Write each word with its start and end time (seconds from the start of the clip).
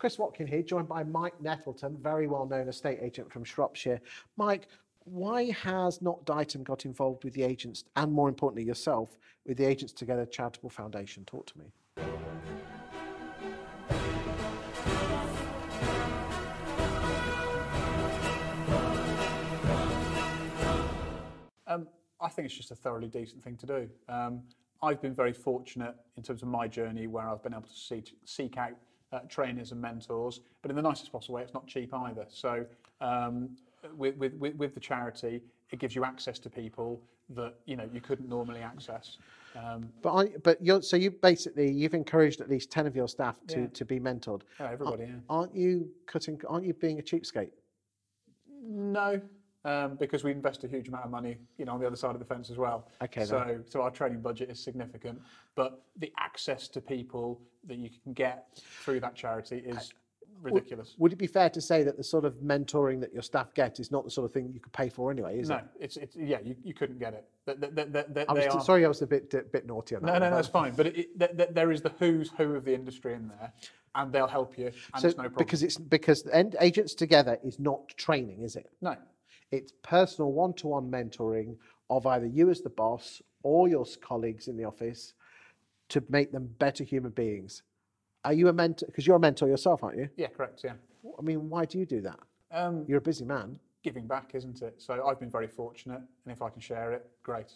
Chris 0.00 0.18
Watkin 0.18 0.46
here, 0.46 0.62
joined 0.62 0.88
by 0.88 1.04
Mike 1.04 1.38
Nettleton, 1.42 1.94
very 2.00 2.26
well 2.26 2.46
known 2.46 2.68
estate 2.68 3.00
agent 3.02 3.30
from 3.30 3.44
Shropshire. 3.44 4.00
Mike, 4.38 4.66
why 5.04 5.50
has 5.50 6.00
Nock 6.00 6.24
Deighton 6.24 6.62
got 6.62 6.86
involved 6.86 7.22
with 7.22 7.34
the 7.34 7.42
agents, 7.42 7.84
and 7.96 8.10
more 8.10 8.30
importantly 8.30 8.64
yourself, 8.64 9.18
with 9.46 9.58
the 9.58 9.66
Agents 9.66 9.92
Together 9.92 10.24
Charitable 10.24 10.70
Foundation? 10.70 11.26
Talk 11.26 11.46
to 11.48 11.58
me. 11.58 11.66
Um, 21.66 21.86
I 22.22 22.28
think 22.30 22.46
it's 22.46 22.54
just 22.54 22.70
a 22.70 22.74
thoroughly 22.74 23.08
decent 23.08 23.44
thing 23.44 23.58
to 23.58 23.66
do. 23.66 23.90
Um, 24.08 24.40
I've 24.82 25.02
been 25.02 25.14
very 25.14 25.34
fortunate 25.34 25.94
in 26.16 26.22
terms 26.22 26.40
of 26.40 26.48
my 26.48 26.66
journey 26.68 27.06
where 27.06 27.28
I've 27.28 27.42
been 27.42 27.52
able 27.52 27.68
to 27.68 27.76
see, 27.76 28.02
seek 28.24 28.56
out 28.56 28.72
uh, 29.12 29.20
trainers 29.28 29.72
and 29.72 29.80
mentors, 29.80 30.40
but 30.62 30.70
in 30.70 30.76
the 30.76 30.82
nicest 30.82 31.10
possible 31.12 31.34
way, 31.36 31.42
it's 31.42 31.54
not 31.54 31.66
cheap 31.66 31.92
either. 31.92 32.26
So 32.28 32.64
um, 33.00 33.50
with, 33.96 34.16
with, 34.16 34.34
with 34.34 34.74
the 34.74 34.80
charity, 34.80 35.42
it 35.70 35.78
gives 35.78 35.94
you 35.94 36.04
access 36.04 36.38
to 36.40 36.50
people 36.50 37.00
that 37.30 37.54
you 37.64 37.76
know 37.76 37.88
you 37.92 38.00
couldn't 38.00 38.28
normally 38.28 38.60
access. 38.60 39.18
Um, 39.56 39.88
But 40.02 40.14
I, 40.14 40.26
but 40.44 40.64
you're, 40.64 40.82
so 40.82 40.96
you 40.96 41.10
basically 41.10 41.70
you've 41.70 41.94
encouraged 41.94 42.40
at 42.40 42.48
least 42.48 42.70
ten 42.70 42.86
of 42.86 42.94
your 42.96 43.08
staff 43.08 43.38
to, 43.48 43.60
Yeah. 43.62 43.66
to 43.74 43.84
be 43.84 43.98
mentored. 44.00 44.42
yeah, 44.58 44.70
everybody, 44.72 45.04
yeah. 45.04 45.14
Aren't 45.28 45.54
you 45.54 45.90
cutting? 46.06 46.40
Aren't 46.48 46.64
you 46.66 46.74
being 46.74 46.98
a 46.98 47.02
cheapskate? 47.02 47.50
No, 48.62 49.20
um, 49.64 49.96
because 49.96 50.24
we 50.24 50.30
invest 50.32 50.64
a 50.64 50.68
huge 50.68 50.88
amount 50.88 51.04
of 51.04 51.10
money, 51.10 51.36
you 51.58 51.64
know, 51.64 51.72
on 51.72 51.80
the 51.80 51.86
other 51.86 51.96
side 51.96 52.12
of 52.14 52.18
the 52.18 52.24
fence 52.24 52.50
as 52.50 52.56
well. 52.56 52.88
Okay, 53.02 53.24
So, 53.24 53.60
so 53.68 53.82
our 53.82 53.90
training 53.90 54.20
budget 54.20 54.50
is 54.50 54.58
significant, 54.62 55.20
but 55.54 55.82
the 55.98 56.12
access 56.18 56.68
to 56.68 56.80
people 56.80 57.40
that 57.66 57.76
you 57.78 57.90
can 58.02 58.12
get 58.12 58.46
through 58.82 59.00
that 59.00 59.14
charity 59.14 59.58
is 59.58 59.92
ridiculous. 60.42 60.94
Would 60.96 61.12
it 61.12 61.18
be 61.18 61.26
fair 61.26 61.50
to 61.50 61.60
say 61.60 61.82
that 61.82 61.98
the 61.98 62.04
sort 62.04 62.24
of 62.24 62.34
mentoring 62.36 63.00
that 63.00 63.12
your 63.12 63.20
staff 63.22 63.52
get 63.52 63.78
is 63.78 63.90
not 63.90 64.04
the 64.04 64.10
sort 64.10 64.24
of 64.24 64.32
thing 64.32 64.50
you 64.54 64.60
could 64.60 64.72
pay 64.72 64.88
for 64.88 65.10
anyway? 65.10 65.38
Is 65.38 65.50
No, 65.50 65.56
it? 65.56 65.64
it's, 65.78 65.96
it's 65.98 66.16
yeah, 66.16 66.38
you, 66.42 66.56
you 66.64 66.72
couldn't 66.72 66.98
get 66.98 67.12
it. 67.12 67.28
Th- 67.44 67.60
th- 67.60 67.74
th- 67.74 67.92
th- 67.92 68.06
th- 68.14 68.26
I 68.28 68.32
was 68.32 68.46
are- 68.46 68.60
sorry, 68.64 68.84
I 68.86 68.88
was 68.88 69.02
a 69.02 69.06
bit 69.06 69.34
a 69.34 69.42
bit 69.42 69.66
naughty 69.66 69.96
on 69.96 70.02
that. 70.02 70.06
No, 70.06 70.12
one, 70.20 70.30
no, 70.30 70.38
it's 70.38 70.48
fine. 70.48 70.72
But 70.74 70.86
it, 70.86 70.96
it, 70.98 71.18
th- 71.18 71.36
th- 71.36 71.48
there 71.52 71.70
is 71.70 71.82
the 71.82 71.92
who's 71.98 72.30
who 72.38 72.54
of 72.54 72.64
the 72.64 72.72
industry 72.72 73.12
in 73.12 73.28
there, 73.28 73.52
and 73.94 74.10
they'll 74.10 74.26
help 74.26 74.56
you, 74.56 74.66
and 74.94 75.02
So 75.02 75.08
it's 75.08 75.16
no 75.18 75.24
problem. 75.24 75.44
because 75.44 75.62
it's 75.62 75.76
because 75.76 76.26
end 76.32 76.56
agents 76.60 76.94
together 76.94 77.38
is 77.44 77.58
not 77.58 77.88
training, 77.98 78.40
is 78.40 78.56
it? 78.56 78.70
no, 78.80 78.96
It's 79.50 79.72
personal 79.82 80.32
one-to-one 80.32 80.90
mentoring 80.90 81.56
of 81.88 82.06
either 82.06 82.26
you 82.26 82.50
as 82.50 82.60
the 82.60 82.70
boss 82.70 83.20
or 83.42 83.68
your 83.68 83.84
colleagues 84.00 84.48
in 84.48 84.56
the 84.56 84.64
office 84.64 85.14
to 85.88 86.02
make 86.08 86.30
them 86.32 86.48
better 86.58 86.84
human 86.84 87.10
beings. 87.12 87.62
Are 88.24 88.32
you 88.32 88.48
a 88.48 88.52
mentor? 88.52 88.86
Because 88.86 89.06
you're 89.06 89.16
a 89.16 89.20
mentor 89.20 89.48
yourself, 89.48 89.82
aren't 89.82 89.98
you? 89.98 90.08
yeah, 90.16 90.28
correct, 90.28 90.62
yeah. 90.62 90.74
I 91.18 91.22
mean, 91.22 91.48
why 91.48 91.64
do 91.64 91.78
you 91.78 91.86
do 91.86 92.00
that? 92.02 92.18
Um, 92.52 92.84
You're 92.86 92.98
a 92.98 93.02
busy 93.02 93.24
man. 93.24 93.58
giving 93.82 94.06
back, 94.06 94.32
isn't 94.34 94.60
it? 94.60 94.74
So 94.78 95.06
I've 95.06 95.18
been 95.18 95.30
very 95.30 95.46
fortunate, 95.48 96.02
and 96.24 96.32
if 96.32 96.42
I 96.42 96.50
can 96.50 96.60
share 96.60 96.92
it, 96.92 97.08
great. 97.22 97.52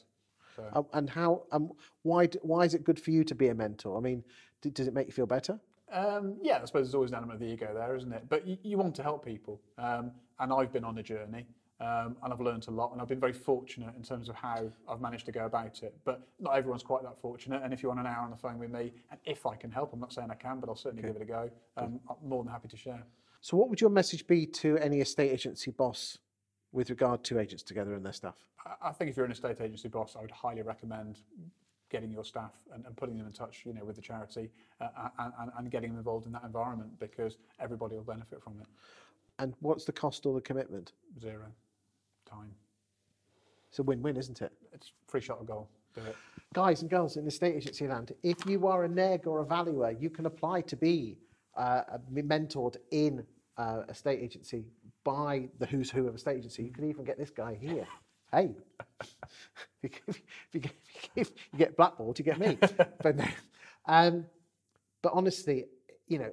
So. 0.56 0.64
Uh, 0.72 0.83
and 0.95 1.11
how? 1.11 1.42
Um, 1.52 1.72
why? 2.02 2.27
Why 2.42 2.64
is 2.64 2.75
it 2.75 2.83
good 2.84 2.98
for 2.98 3.11
you 3.11 3.22
to 3.25 3.34
be 3.34 3.48
a 3.48 3.55
mentor? 3.55 3.98
I 3.98 4.00
mean, 4.00 4.25
d- 4.62 4.70
does 4.70 4.86
it 4.86 4.95
make 4.95 5.06
you 5.06 5.12
feel 5.12 5.27
better? 5.27 5.61
Um, 5.92 6.36
yeah, 6.42 6.61
I 6.62 6.64
suppose 6.64 6.86
there's 6.86 6.95
always 6.95 7.11
an 7.11 7.17
element 7.19 7.34
of 7.34 7.41
the 7.47 7.52
ego 7.52 7.72
there, 7.75 7.95
isn't 7.95 8.12
it? 8.12 8.25
But 8.28 8.47
you, 8.47 8.56
you 8.62 8.78
want 8.78 8.95
to 8.97 9.02
help 9.02 9.25
people, 9.25 9.61
um, 9.78 10.12
and 10.41 10.52
I've 10.52 10.72
been 10.72 10.84
on 10.84 10.97
a 10.98 11.02
journey, 11.02 11.47
um, 11.80 12.17
and 12.22 12.33
I've 12.33 12.41
learned 12.41 12.67
a 12.69 12.70
lot, 12.70 12.92
and 12.92 13.00
I've 13.00 13.08
been 13.08 13.20
very 13.20 13.33
fortunate 13.33 13.94
in 13.97 14.03
terms 14.03 14.28
of 14.28 14.36
how 14.36 14.70
I've 14.89 15.00
managed 15.00 15.27
to 15.27 15.33
go 15.33 15.47
about 15.47 15.83
it. 15.83 15.94
But 16.05 16.22
not 16.39 16.56
everyone's 16.56 16.83
quite 16.83 17.03
that 17.03 17.20
fortunate, 17.20 17.62
and 17.64 17.72
if 17.72 17.83
you 17.83 17.89
want 17.89 18.00
an 18.00 18.06
hour 18.06 18.22
on 18.25 18.30
the 18.30 18.36
phone 18.36 18.58
with 18.58 18.70
me, 18.70 18.92
and 19.11 19.19
if 19.25 19.44
I 19.47 19.56
can 19.56 19.70
help, 19.70 19.92
I'm 19.92 20.00
not 20.00 20.12
saying 20.12 20.28
I 20.30 20.34
can, 20.34 20.61
but 20.61 20.69
I'll 20.69 20.77
certainly 20.77 21.02
give 21.02 21.17
it 21.17 21.22
a 21.22 21.27
go. 21.27 21.50
Um, 21.77 22.00
I'm 22.08 22.28
more 22.28 22.45
than 22.45 22.52
happy 22.52 22.69
to 22.69 22.77
share. 22.77 23.02
So, 23.41 23.56
what 23.56 23.69
would 23.69 23.80
your 23.80 23.91
message 23.91 24.27
be 24.27 24.47
to 24.47 24.78
any 24.78 25.00
estate 25.00 25.30
agency 25.30 25.70
boss 25.70 26.19
with 26.72 26.91
regard 26.91 27.25
to 27.25 27.39
agents 27.39 27.62
together 27.62 27.95
and 27.95 28.05
their 28.05 28.12
staff? 28.12 28.36
I- 28.80 28.92
think 28.92 29.11
if 29.11 29.17
you're 29.17 29.27
an 29.27 29.33
estate 29.33 29.61
agency 29.61 29.89
boss, 29.89 30.17
I 30.17 30.22
would 30.22 30.30
highly 30.30 30.63
recommend 30.63 31.18
getting 31.90 32.11
your 32.11 32.24
staff 32.24 32.52
and, 32.73 32.84
and 32.86 32.96
putting 32.96 33.17
them 33.17 33.27
in 33.27 33.33
touch, 33.33 33.63
you 33.67 33.74
know, 33.74 33.84
with 33.84 33.96
the 33.96 34.02
charity 34.02 34.51
uh, 34.80 35.08
and, 35.18 35.51
and 35.57 35.70
getting 35.70 35.90
them 35.90 35.98
involved 35.98 36.27
in 36.27 36.33
that 36.33 36.42
environment 36.42 36.90
because 36.98 37.36
everybody 37.61 37.95
will 37.95 38.02
benefit 38.02 38.42
from 38.42 38.55
it. 38.61 38.67
And 39.39 39.55
what's 39.61 39.84
the 39.84 39.92
cost 39.92 40.27
or 40.27 40.34
the 40.34 40.40
commitment? 40.40 40.92
Zero 41.20 41.46
time. 42.28 42.50
It's 43.68 43.78
a 43.78 43.83
win-win, 43.83 44.17
isn't 44.17 44.40
it? 44.42 44.52
It's 44.72 44.92
free 45.08 45.20
shot 45.20 45.40
of 45.40 45.46
goal. 45.46 45.68
Do 45.95 46.02
it. 46.02 46.17
Guys 46.55 46.83
and 46.83 46.90
girls 46.90 47.17
in 47.17 47.24
the 47.24 47.30
state 47.30 47.56
agency 47.56 47.89
land, 47.89 48.12
if 48.22 48.46
you 48.46 48.67
are 48.67 48.84
a 48.84 48.89
neg 48.89 49.27
or 49.27 49.40
a 49.40 49.45
valuer, 49.45 49.90
you 49.90 50.11
can 50.11 50.27
apply 50.27 50.61
to 50.62 50.77
be 50.77 51.18
uh, 51.56 51.83
mentored 52.12 52.77
in 52.92 53.24
uh, 53.56 53.83
a 53.89 53.95
state 53.95 54.20
agency 54.20 54.64
by 55.02 55.48
the 55.58 55.66
who's 55.66 55.90
who 55.90 56.06
of 56.06 56.14
a 56.14 56.18
state 56.18 56.39
agency. 56.39 56.64
You 56.64 56.70
can 56.70 56.89
even 56.89 57.05
get 57.05 57.18
this 57.18 57.30
guy 57.30 57.56
here. 57.61 57.86
Hey, 58.33 58.51
if 59.01 59.11
you, 59.83 59.89
get- 59.90 60.02
if 60.08 60.18
you 60.52 60.61
get, 60.61 60.72
if 61.16 61.30
you 61.52 61.58
get 61.58 61.77
blackballed, 61.77 62.18
you 62.18 62.24
get 62.24 62.39
me. 62.39 62.58
but 63.02 63.16
no. 63.16 63.27
Um, 63.86 64.27
but 65.02 65.12
honestly, 65.14 65.64
you 66.08 66.18
know, 66.18 66.30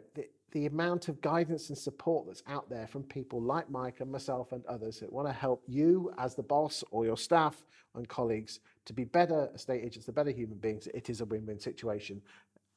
the, 0.52 0.66
amount 0.66 1.08
of 1.08 1.22
guidance 1.22 1.70
and 1.70 1.78
support 1.78 2.28
that's 2.28 2.44
out 2.48 2.70
there 2.70 2.88
from 2.88 3.04
people 3.04 3.42
like 3.42 3.70
Mike 3.70 4.00
and 4.00 4.12
myself 4.12 4.52
and 4.52 4.66
others 4.66 5.00
that 5.00 5.12
want 5.12 5.28
to 5.28 5.34
help 5.34 5.64
you 5.68 6.14
as 6.18 6.36
the 6.36 6.44
boss 6.44 6.84
or 6.92 7.06
your 7.06 7.18
staff 7.18 7.64
and 7.96 8.08
colleagues 8.08 8.60
to 8.86 8.94
be 8.94 9.04
better 9.04 9.50
estate 9.54 9.84
agents, 9.84 10.06
the 10.06 10.12
better 10.12 10.32
human 10.32 10.58
beings, 10.58 10.88
it 10.94 11.10
is 11.10 11.22
a 11.22 11.26
win-win 11.26 11.60
situation. 11.60 12.22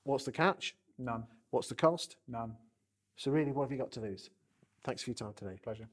What's 0.04 0.24
the 0.24 0.32
catch? 0.32 0.76
None. 0.98 1.24
What's 1.50 1.68
the 1.68 1.74
cost? 1.74 2.16
None. 2.28 2.54
So 3.16 3.30
really, 3.30 3.52
what 3.52 3.62
have 3.64 3.72
you 3.72 3.78
got 3.78 3.92
to 3.92 4.00
lose? 4.00 4.30
Thanks 4.82 5.02
for 5.02 5.10
your 5.10 5.16
time 5.16 5.32
today. 5.34 5.58
Pleasure. 5.62 5.88